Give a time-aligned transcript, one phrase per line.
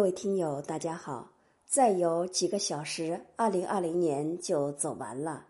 [0.00, 1.30] 各位听友，大家好！
[1.66, 5.46] 再有几个小时，二零二零年就走完了。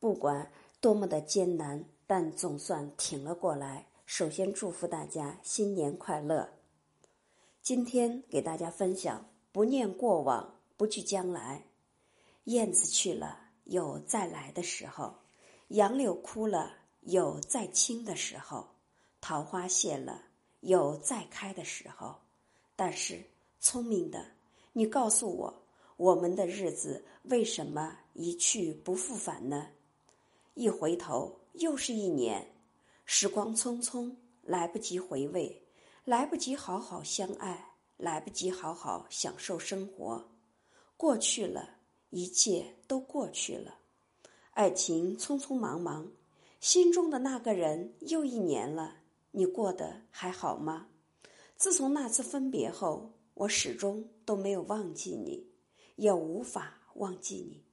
[0.00, 3.86] 不管多么的艰难，但总算挺了过来。
[4.04, 6.48] 首先祝福大家新年快乐。
[7.62, 11.62] 今天给大家分享：不念过往，不惧将来。
[12.46, 15.14] 燕子去了，有再来的时候；
[15.68, 16.72] 杨柳枯了，
[17.02, 18.66] 有再青的时候；
[19.20, 20.20] 桃花谢了，
[20.62, 22.16] 有再开的时候。
[22.74, 23.22] 但是。
[23.64, 24.26] 聪明的，
[24.74, 25.62] 你告诉我，
[25.96, 29.68] 我们的日子为什么一去不复返呢？
[30.52, 32.46] 一回头又是一年，
[33.06, 35.66] 时光匆匆，来不及回味，
[36.04, 40.22] 来不及好好相爱，来不及好好享受生活。
[40.98, 41.70] 过去了，
[42.10, 43.78] 一切都过去了。
[44.50, 46.06] 爱情匆匆忙忙，
[46.60, 48.98] 心中的那个人又一年了，
[49.30, 50.88] 你过得还好吗？
[51.56, 53.10] 自从那次分别后。
[53.34, 55.44] 我始终都没有忘记你，
[55.96, 57.64] 也无法忘记你。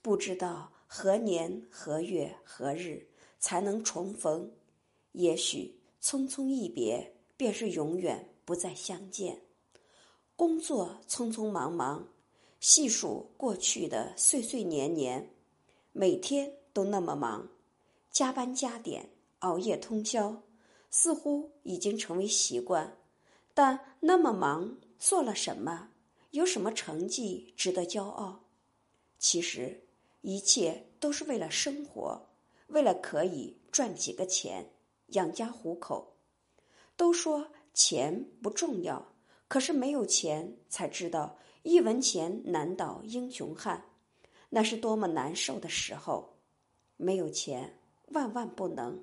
[0.00, 3.04] 不知道何年何月何日
[3.40, 4.50] 才能重逢？
[5.12, 9.40] 也许匆匆一别，便是永远不再相见。
[10.36, 12.08] 工作匆匆忙忙，
[12.60, 15.28] 细数过去的岁岁年年，
[15.92, 17.48] 每天都那么忙，
[18.12, 20.42] 加班加点，熬夜通宵，
[20.90, 22.96] 似乎已经成为习惯。
[23.52, 24.76] 但那么忙。
[25.04, 25.90] 做了什么？
[26.30, 28.40] 有什么成绩值得骄傲？
[29.18, 29.84] 其实，
[30.22, 32.18] 一切都是为了生活，
[32.68, 34.66] 为了可以赚几个钱
[35.08, 36.16] 养家糊口。
[36.96, 39.12] 都说钱不重要，
[39.46, 43.84] 可是没有钱才知道一文钱难倒英雄汉，
[44.48, 46.34] 那是多么难受的时候。
[46.96, 47.78] 没有钱，
[48.12, 48.98] 万万不能。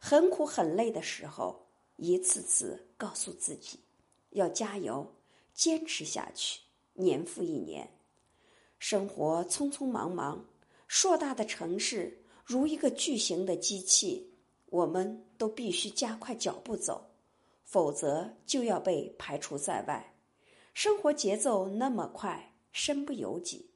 [0.00, 3.78] 很苦很累的时候，一次次告诉自己
[4.30, 5.08] 要加油。
[5.54, 6.60] 坚持下去，
[6.94, 7.88] 年复一年，
[8.78, 10.44] 生活匆匆忙忙，
[10.88, 14.34] 硕大的城市如一个巨型的机器，
[14.66, 17.06] 我们都必须加快脚步走，
[17.62, 20.14] 否则就要被排除在外。
[20.74, 23.70] 生活节奏那么快，身不由己。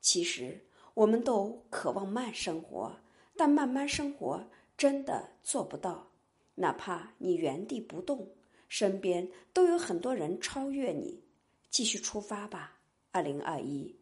[0.00, 2.96] 其实，我们都渴望慢生活，
[3.36, 4.44] 但慢慢生活
[4.76, 6.08] 真的做不到，
[6.56, 8.28] 哪怕你原地不动。
[8.68, 11.22] 身边都有很多人超越你，
[11.70, 12.78] 继续出发吧。
[13.12, 13.96] 二零二一，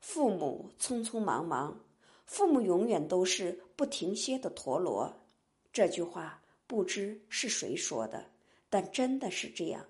[0.00, 1.80] 父母匆匆忙忙，
[2.26, 5.14] 父母永远都是不停歇的陀螺。
[5.72, 8.30] 这句话不知是谁说的，
[8.68, 9.86] 但真的是这样。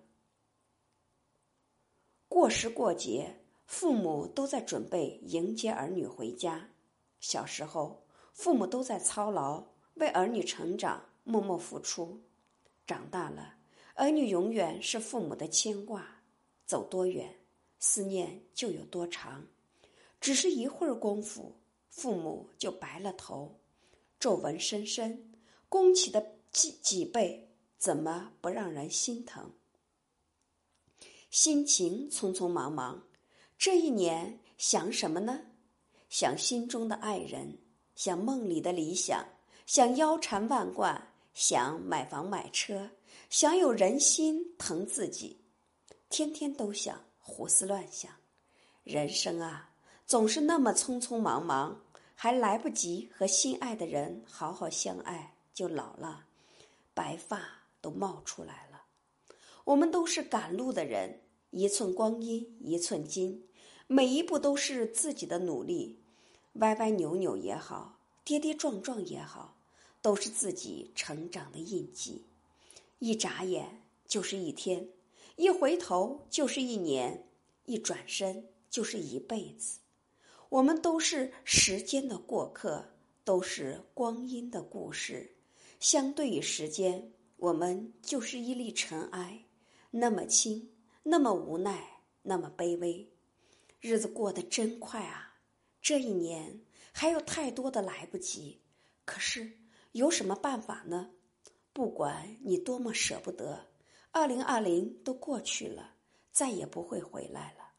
[2.29, 6.69] 过时过节，父母都在准备迎接儿女回家。
[7.21, 12.21] 小时候，父母都在操劳，为儿女成长默默付出。
[12.87, 13.55] 长大了。
[13.95, 16.21] 儿女永远是父母的牵挂，
[16.67, 17.33] 走多远，
[17.79, 19.47] 思念就有多长。
[20.21, 21.55] 只是一会儿功夫，
[21.91, 23.61] 父母就白了头，
[24.19, 25.33] 皱纹深深，
[25.69, 29.53] 弓起的脊脊背，怎么不让人心疼？
[31.31, 33.07] 心情匆匆忙忙，
[33.57, 35.41] 这一年想什么呢？
[36.09, 37.59] 想心中的爱人，
[37.95, 39.25] 想梦里的理想，
[39.67, 42.91] 想腰缠万贯，想买房买车。
[43.31, 45.41] 想有人心疼自己，
[46.09, 48.11] 天天都想胡思乱想。
[48.85, 49.71] 人生啊，
[50.07, 51.81] 总是那么匆匆忙忙，
[52.15, 56.27] 还来不及和心爱的人好好相爱，就老了，
[56.93, 57.43] 白发
[57.81, 58.83] 都冒出来了。
[59.65, 61.21] 我们都是赶路的人，
[61.51, 63.49] 一寸光阴一寸金，
[63.87, 65.99] 每一步都是自己的努力，
[66.55, 69.57] 歪歪扭扭也好，跌跌撞撞也好，
[70.03, 72.27] 都是自己成长的印记。
[72.99, 74.89] 一眨眼就是一天，
[75.37, 77.29] 一回头就是一年，
[77.65, 79.81] 一转身就是一辈子。
[80.49, 82.95] 我们都是时间的过客，
[83.25, 85.37] 都是光阴的故事。
[85.81, 89.45] 相对于时间，我们就是一粒尘埃，
[89.91, 90.71] 那么轻，
[91.03, 93.11] 那么无奈，那么卑微。
[93.81, 95.35] 日子过得真快啊！
[95.83, 96.63] 这一年
[96.93, 98.63] 还有太多的来不及，
[99.05, 99.59] 可是
[99.93, 101.11] 有什么办法呢？
[101.75, 103.67] 不管你多么舍不得，
[104.13, 105.97] 二零二零都过去了，
[106.31, 107.73] 再也不会回来了。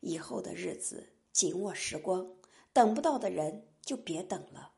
[0.00, 2.28] 以后的日子，紧握时光，
[2.72, 4.72] 等不到的人就别等了，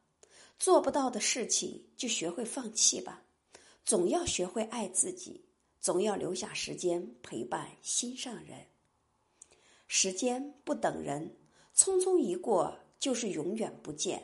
[0.59, 3.25] 做不到的事情就学会放弃吧。
[3.83, 5.43] 总要学会爱自己，
[5.81, 8.67] 总要留下时间陪伴心上人。
[9.89, 11.35] 时间不等人，
[11.75, 14.23] 匆匆一过就是永远不见。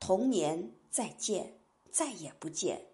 [0.00, 1.60] 童年再见，
[1.90, 2.86] 再也不见。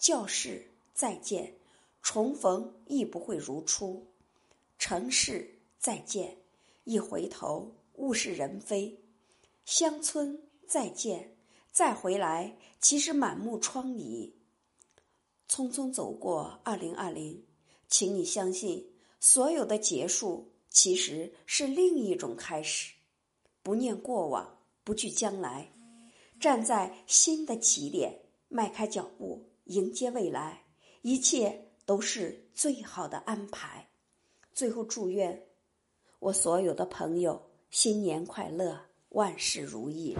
[0.00, 1.54] 教室再见，
[2.00, 4.06] 重逢亦不会如初。
[4.78, 6.38] 城市再见，
[6.84, 8.96] 一回头物是人非；
[9.66, 11.36] 乡村再见，
[11.70, 14.32] 再回来其实满目疮痍。
[15.50, 17.44] 匆匆走过二零二零，
[17.86, 22.94] 请你相信，所有的结束其实是另一种开始。
[23.62, 25.70] 不念过往，不惧将来，
[26.40, 28.18] 站在新的起点，
[28.48, 30.64] 迈开脚步迎接未来，
[31.02, 33.88] 一切都是最好的安排。
[34.52, 35.46] 最后，祝愿
[36.18, 37.40] 我所有的朋友
[37.70, 38.76] 新年快乐，
[39.10, 40.16] 万事如意。